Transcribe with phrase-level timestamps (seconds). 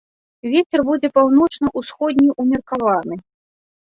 [0.53, 3.15] Вецер будзе паўночна-ўсходні ўмеркаваны.